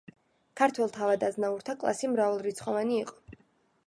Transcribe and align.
ქართველ 0.59 0.93
თავად-აზნაურთა 0.95 1.75
კლასი 1.83 2.09
მრავალრიცხოვანი 2.13 2.97
იყო. 3.03 3.37